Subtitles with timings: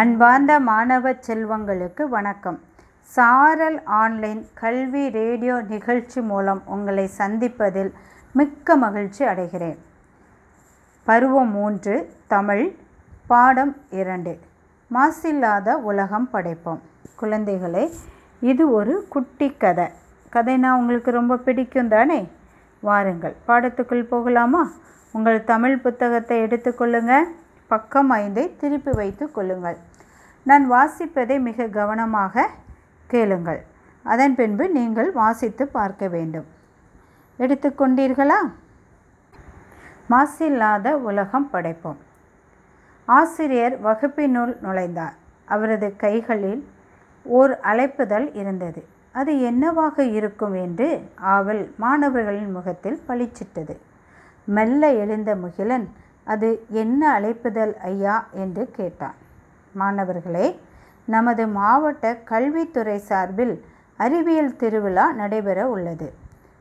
[0.00, 2.60] அன்பார்ந்த மாணவ செல்வங்களுக்கு வணக்கம்.
[3.02, 7.90] சாரல் ஆன்லைன் கல்வி ரேடியோ நிகழ்ச்சி மூலம் உங்களை சந்திப்பதில்
[8.32, 9.78] மிக்க மகிழ்ச்சி அடைகிறேன்.
[11.04, 12.74] பருவம் மூன்று தமிழ்
[13.26, 14.38] பாடம் இரண்டு.
[14.94, 16.78] மாசில்லாத உலகம் படைப்போம்.
[17.20, 17.92] குழந்தைகளே
[18.40, 19.88] இது ஒரு குட்டி கதை.
[20.32, 22.28] கதைனா உங்களுக்கு ரொம்ப பிடிக்கும் தானே?
[22.80, 24.70] வாருங்கள் பாடத்துக்குள் போகலாமா?
[25.12, 27.24] உங்கள் தமிழ் புத்தகத்தை எடுத்துக்கொள்ளுங்கள்
[27.72, 29.78] பக்கம் ஐந்தை திருப்பி வைத்து கொள்ளுங்கள்.
[30.46, 32.46] நான் வாசிப்பதை மிக கவனமாக
[33.06, 33.60] கேளுங்கள்.
[34.04, 36.46] அதன் பின்பு நீங்கள் வாசித்து பார்க்க வேண்டும்.
[37.38, 38.40] எடுத்துக்கொண்டீர்களா
[40.12, 41.98] மாசில்லாத உலகம் படைப்போம்.
[43.08, 45.14] ஆசிரியர் வகுப்பினுள் நுழைந்தார்.
[45.54, 46.62] அவரது கைகளில்
[47.24, 48.80] ஓர் அழைப்புதல் இருந்தது.
[49.12, 50.88] அது என்னவாக இருக்கும் என்று
[51.34, 53.74] ஆவல் மாணவர்களின் முகத்தில் பளிச்சிட்டது.
[54.56, 55.86] மெல்ல எழுந்த முகிலன்
[56.28, 58.16] அது என்ன அழைப்புதல் ஐயா?
[58.32, 59.14] என்று கேட்டான்.
[59.72, 60.46] மாணவர்களே
[61.04, 63.54] நமது மாவட்ட கல்வித்துறை சார்பில்
[63.96, 66.08] அறிவியல் திருவிழா நடைபெற உள்ளது.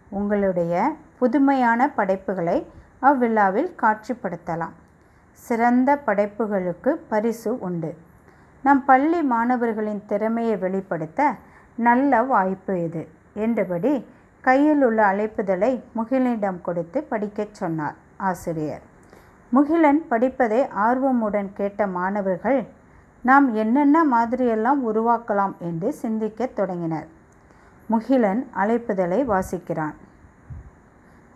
[0.09, 0.73] உங்களுடைய
[1.19, 2.57] புதுமையான படைப்புகளை
[2.99, 4.75] அவ்விழாவில் காட்சிப்படுத்தலாம்.
[5.31, 7.91] சிறந்த படைப்புகளுக்கு பரிசு உண்டு.
[8.63, 11.33] நம் பள்ளி மாணவர்களின் திறமையை வெளிப்படுத்த
[11.75, 13.93] நல்ல வாய்ப்பு இது என்றபடி
[14.41, 18.95] கையில் உள்ள அழைப்புதலை முகிலிடம் கொடுத்து படிக்கச் சொன்னார் ஆசிரியர்.
[19.49, 22.65] முகிலன் படிப்பதை ஆர்வமுடன் கேட்ட மாணவர்கள்
[23.21, 25.53] நாம் என்னென்ன மாதிரியெல்லாம் உருவாக்கலாம்?
[25.59, 27.07] என்று சிந்திக்கத் தொடங்கினர்.
[27.85, 29.93] முகிலன் அழைப்புதலை வாசிக்கிறான்.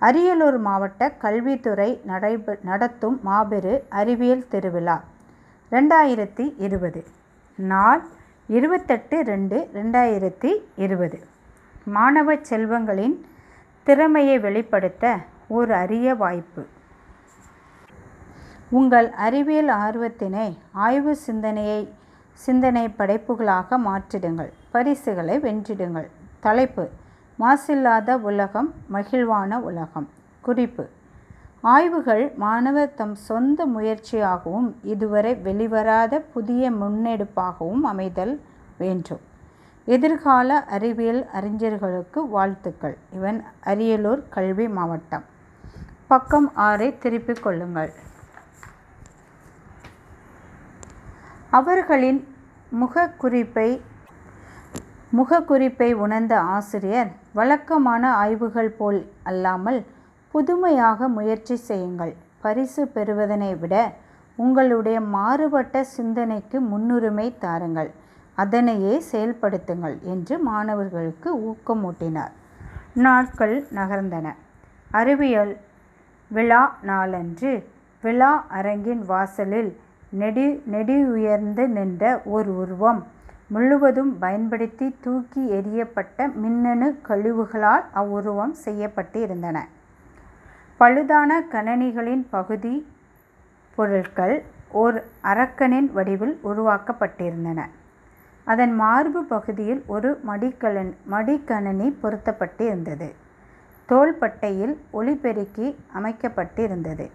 [0.02, 5.04] அரியலூர் மாவட்ட கல்வித்துறை நடைபெ நடத்தும் மாபெரு அறிவியல் திருவிழா
[5.72, 7.04] ரெண்டாயிரத்தி இருபது.
[7.56, 8.02] நாள்
[8.48, 11.20] இருபத்தெட்டு ரெண்டு ரெண்டாயிரத்தி இருபது.
[11.84, 13.26] மாணவ செல்வங்களின்
[13.84, 15.18] திறமையை வெளிப்படுத்த
[15.48, 16.66] ஒரு அரிய வாய்ப்பு.
[18.78, 21.80] உங்கள் அறிவியல் ஆர்வத்தினை ஆய்வு சிந்தனையை
[22.34, 24.52] சிந்தனை படைப்புகளாக மாற்றிடுங்கள்.
[24.72, 26.08] பரிசுகளை வென்றிடுங்கள்.
[26.40, 26.90] தலைப்பு
[27.40, 30.10] மாசில்லாத உலகம் மகிழ்வான உலகம்.
[30.42, 30.90] குறிப்பு
[31.62, 38.42] ஆய்வுகள் மாணவர் தம் சொந்த முயற்சியாகவும் இதுவரை வெளிவராத புதிய முன்னெடுப்பாகவும் அமைதல்
[38.78, 39.22] வேண்டும்.
[39.86, 42.98] எதிர்கால அறிவியல் அறிஞர்களுக்கு வாழ்த்துக்கள்.
[43.14, 45.24] இவன் அரியலூர் கல்வி மாவட்டம்.
[46.08, 47.92] பக்கம் ஆறை திருப்பிக் கொள்ளுங்கள்.
[51.58, 52.20] அவர்களின்
[52.82, 53.70] முகக்குறிப்பை
[55.18, 59.80] முகக்குறிப்பை உணர்ந்த ஆசிரியர் வழக்கமான ஆய்வுகள் போல் அல்லாமல்
[60.34, 62.14] புதுமையாக முயற்சி செய்யுங்கள்.
[62.44, 63.76] பரிசு பெறுவதனை விட
[64.38, 67.92] உங்களுடைய மாறுபட்ட சிந்தனைக்கு முன்னுரிமை தாருங்கள்.
[68.38, 72.34] அதனையே செயல்படுத்துங்கள் என்று மாணவர்களுக்கு ஊக்கமூட்டினார்.
[73.06, 74.28] நாட்கள் நகர்ந்தன.
[74.92, 75.54] அறிவியல்
[76.32, 77.52] விழா நாளன்று
[78.04, 79.72] விழா அரங்கின் வாசலில்
[80.20, 82.04] நெடி நெடியுயர்ந்து நின்ற
[82.36, 83.02] ஓர் உருவம்.
[83.48, 89.60] முழுவதும் பயன்படுத்தி தூக்கி எறியப்பட்ட மின்னணு கழிவுகளால் அவ்வுருவம் செய்யப்பட்டிருந்தன
[90.80, 92.74] பழுதான கணனிகளின் பகுதி
[93.78, 94.36] பொருட்கள்
[94.82, 94.98] ஓர்
[95.32, 97.60] அரக்கனின் வடிவில் உருவாக்கப்பட்டிருந்தன.
[98.48, 103.10] அதன் மார்பு பகுதியில் ஒரு மடிக்கலன் மடிக்கணனி பொருத்தப்பட்டிருந்தது
[103.90, 105.68] தோள்பட்டையில் ஒளிபெருக்கி
[106.00, 107.06] அமைக்கப்பட்டிருந்தது.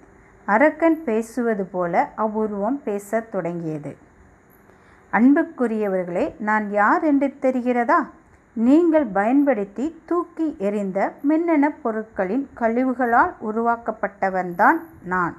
[0.46, 3.96] அரக்கன் பேசுவது போல அவ்வுருவம் பேசத் தொடங்கியது.
[5.12, 7.98] அன்புக்குரியவர்களே நான் யார் என்று தெரிகிறதா?
[8.52, 15.36] நீங்கள் பயன்படுத்தி தூக்கி எறிந்த மின்னணு பொருட்களின் கழிவுகளால் உருவாக்கப்பட்டவன்தான் நான்.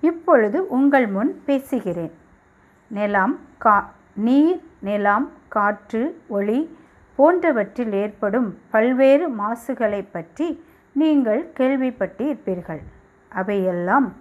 [0.00, 2.14] இப்பொழுது உங்கள் முன் பேசுகிறேன்.
[2.88, 6.76] நிலம் கா நீர் நிலம் காற்று ஒளி
[7.16, 12.82] போன்றவற்றில் ஏற்படும் பல்வேறு மாசுகளை பற்றி நீங்கள் கேள்விப்பட்டிருப்பீர்கள்.
[13.28, 14.12] அவையெல்லாம்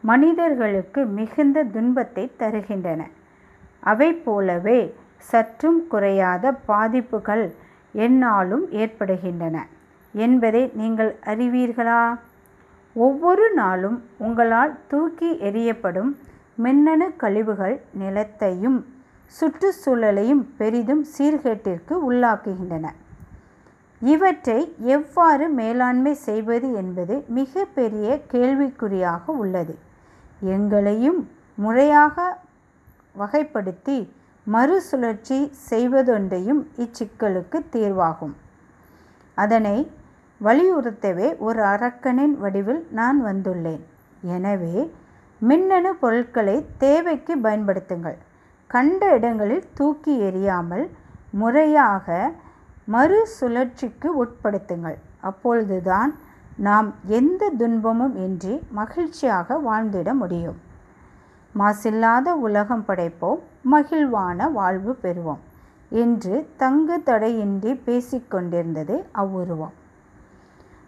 [0.00, 3.00] மனிதர்களுக்கு மிகுந்த துன்பத்தை தருகின்றன.
[3.80, 7.54] அவை போலவே சற்றும் குறையாத பாதிப்புகள்
[7.92, 9.66] என்னாலும் ஏற்படுகின்றன.
[10.12, 12.18] என்பதை நீங்கள் அறிவீர்களா?
[12.94, 16.16] ஒவ்வொரு நாளும் உங்களால் தூக்கி எறியப்படும்
[16.54, 18.84] மின்னணு கழிவுகள் நிலத்தையும்
[19.28, 22.88] சுற்றுச்சூழலையும் பெரிதும் சீர்கேட்டிற்கு உள்ளாக்குகின்றன.
[24.10, 24.60] இவற்றை
[24.94, 29.74] எவ்வாறு மேலாண்மை செய்வது என்பது மிக பெரிய கேள்விக்குறியாக உள்ளது.
[30.54, 31.20] எங்களையும்
[31.54, 32.16] முறையாக
[33.20, 33.98] வகைப்படுத்தி
[34.46, 35.38] மறுசுழற்சி
[35.70, 38.34] செய்வதொன்றையும் இச்சிக்கலுக்கு தீர்வாகும்.
[39.38, 39.76] அதனை
[40.40, 43.82] வலியுறுத்தவே ஒரு அரக்கனின் வடிவில் நான் வந்துள்ளேன்.
[44.36, 44.74] எனவே
[45.40, 48.18] மின்னணு பொருட்களை தேவைக்கு பயன்படுத்துங்கள்.
[48.70, 50.84] கண்ட இடங்களில் தூக்கி எறியாமல்
[51.40, 52.16] முறையாக
[52.88, 54.98] மறுசுழற்சிக்கு உட்படுத்துங்கள்.
[55.20, 56.18] அப்பொழுதுதான்
[56.56, 60.58] நாம் எந்த துன்பமும் இன்றி மகிழ்ச்சியாக வாழ்ந்திட முடியும்.
[61.54, 63.40] மாசில்லாத உலகம் படைப்போம்
[63.70, 65.42] மகிழ்வான வாழ்வு பெறுவோம்
[65.92, 69.74] என்று தங்கு தடையின்றி பேசிக்கொண்டிருந்தது அவ்வுருவம்.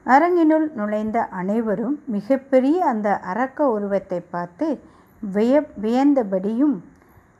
[0.07, 4.67] அரங்கினுள் நுழைந்த அனைவரும் மிகப்பெரிய அந்த அரக்க உருவத்தை பார்த்து
[5.23, 6.77] விய வியந்தபடியும்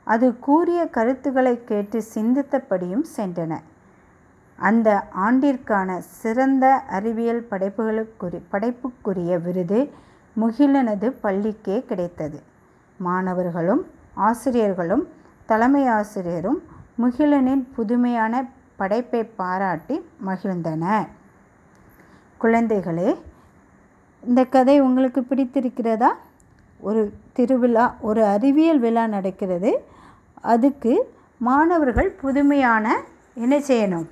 [0.03, 3.53] அது கூறிய கருத்துக்களை கேட்டு சிந்தித்தபடியும் சென்றன
[4.55, 9.89] அந்த ஆண்டிற்கான சிறந்த அறிவியல் படைப்புகளுக்குரிய படைப்புக்குரிய விருது
[10.41, 12.41] முகிலனது பள்ளிக்கே கிடைத்தது.
[12.97, 15.07] மாணவர்களும் ஆசிரியர்களும்
[15.45, 16.63] தலைமை ஆசிரியரும்
[17.01, 21.07] முகிலனின் புதுமையான படைப்பை பாராட்டி மகிழ்ந்தனர்.
[22.41, 23.15] குழந்தைகளே
[24.21, 26.07] இந்த கதை உங்களுக்கு பிடித்திருக்கிறதா?
[26.79, 29.83] ஒரு திருவிழா ஒரு அறிவியல் விழா நடக்கிறது.
[30.41, 33.01] அதுக்கு மாணவர்கள் புதுமையான
[33.33, 34.07] என்ன செய்யணும்.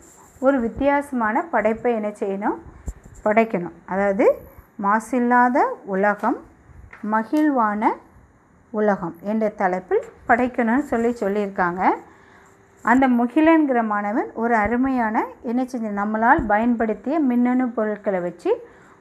[0.45, 2.57] ஒரு வித்தியாசமான படைப்பை என்ன செய்யணும்?
[3.25, 3.75] படைக்கணும்.
[3.85, 4.25] அதாவது
[4.85, 5.57] மாசில்லாத
[5.95, 6.39] உலகம்
[7.13, 7.83] மகிழ்வான
[8.73, 11.81] உலகம் என்ற தலைப்பில் படைக்கணும்னு சொல்லி சொல்லியிருக்காங்க.
[12.85, 15.17] அந்த முகிலன்கிற மாணவன் ஒரு அருமையான
[15.49, 18.51] என்ன செஞ்ச நம்மளால் பயன்படுத்திய மின்னணு பொருட்களை வச்சு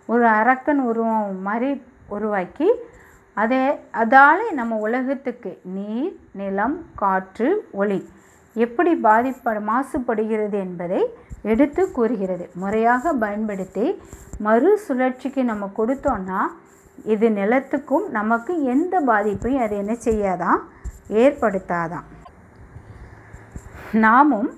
[0.09, 1.71] ஒரு அரக்கன் உருவம் மாதிரி
[2.17, 2.69] உருவாக்கி
[3.37, 3.61] அதை
[4.03, 7.49] அதால் நம்ம உலகத்துக்கு நீர் நிலம் காற்று
[7.81, 8.01] ஒளி
[8.57, 11.01] எப்படி பாதிப்ப மாசுபடுகிறது என்பதை
[11.43, 12.45] எடுத்து கூறுகிறது.
[12.55, 13.87] முறையாக பயன்படுத்தி
[14.47, 16.41] மறுசுழற்சிக்கு நம்ம கொடுத்தோன்னா
[17.13, 20.61] இது நிலத்துக்கும் நமக்கு எந்த பாதிப்பையும் அது என்ன செய்யாதான்
[21.23, 22.09] ஏற்படுத்தாதான்
[24.05, 24.51] நாமும்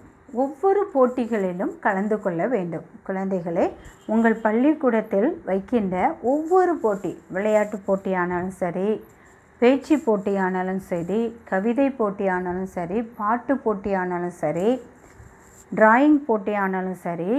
[0.42, 2.86] ஒவ்வொரு போட்டிகளிலும் கலந்து கொள்ள வேண்டும்.
[3.06, 3.66] குழந்தைகளே
[4.06, 5.96] உங்கள் பள்ளிக்கூடத்தில் வைக்கின்ற
[6.32, 8.88] ஒவ்வொரு போட்டி விளையாட்டு போட்டியானாலும் சரி
[9.60, 11.20] பேச்சு போட்டியானாலும் சரி
[11.50, 14.68] கவிதை போட்டியானாலும் சரி பாட்டு போட்டியானாலும் சரி
[15.72, 17.30] டிராயிங் போட்டியானாலும் சரி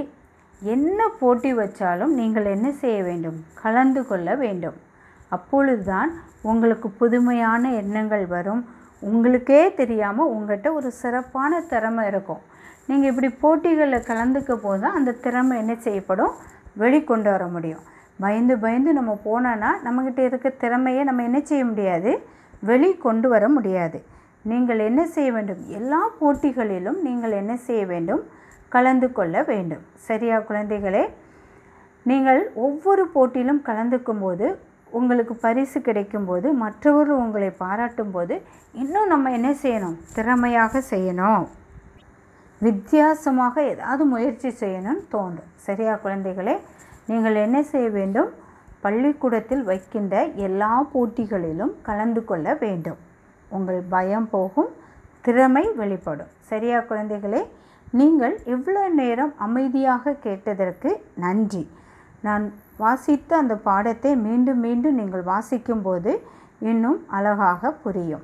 [0.62, 3.38] என்ன போட்டி வச்சாலும் நீங்கள் என்ன செய்ய வேண்டும்?
[3.62, 4.78] கலந்து கொள்ள வேண்டும்.
[5.36, 6.12] அப்பொழுதுதான்
[6.52, 8.62] உங்களுக்கு புதுமையான எண்ணங்கள் வரும்.
[9.10, 12.42] உங்களுக்கே தெரியாமல் உங்கள்கிட்ட ஒரு சிறப்பான திறமை இருக்கும்.
[12.90, 16.34] நீங்கள் இப்படி போட்டிகளில் கலந்துக்க போது தான் அந்த திறமை என்ன செய்யப்படும்?
[16.84, 17.84] வெளிக்கொண்டு வர முடியும்.
[18.20, 22.12] பயந்து பயந்து நம்ம போனோன்னா நம்மக்கிட்ட இருக்க திறமையை நம்ம என்ன செய்ய முடியாது?
[22.70, 24.00] வெளி கொண்டு வர முடியாது.
[24.52, 25.62] நீங்கள் என்ன செய்ய வேண்டும்?
[25.68, 28.24] எல்லா போட்டிகளிலும் நீங்கள் என்ன செய்ய வேண்டும்?
[28.70, 29.84] கலந்து கொள்ள வேண்டும்.
[30.08, 31.04] சரியா குழந்தைகளே?
[32.04, 34.48] நீங்கள் ஒவ்வொரு போட்டியிலும் கலந்துக்கும் போது
[34.98, 38.36] உங்களுக்கு பரிசு கிடைக்கும்போது மற்றவர்கள் உங்களை பாராட்டும் போது
[38.82, 39.98] இன்னும் நம்ம என்ன செய்யணும்?
[40.16, 41.46] திறமையாக செய்யணும்.
[42.62, 45.50] வித்தியாசமாக ஏதாவது முயற்சி செய்யணும்னு தோன்றும்.
[45.56, 46.56] சரியா குழந்தைகளே?
[47.08, 48.30] நீங்கள் என்ன செய்ய வேண்டும்?
[48.82, 50.16] பள்ளிக்கூடத்தில் வைக்கின்ற
[50.48, 52.98] எல்லா போட்டிகளிலும் கலந்து கொள்ள வேண்டும்.
[53.50, 54.70] உங்கள் பயம் போகும்
[55.22, 56.32] திறமை வெளிப்படும்.
[56.40, 57.42] சரியா குழந்தைகளே?
[57.92, 61.64] நீங்கள் இவ்வளோ நேரம் அமைதியாக கேட்டதற்கு நன்றி.
[62.22, 62.46] நான்
[62.78, 66.14] வாசித்த அந்த பாடத்தை மீண்டும் மீண்டும் நீங்கள் வாசிக்கும்போது
[66.60, 68.24] இன்னும் அழகாக புரியும்.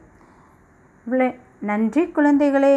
[1.06, 1.28] இவ்வளோ
[1.60, 2.75] நன்றி குழந்தைகளே.